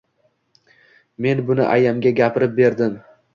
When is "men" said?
1.25-1.43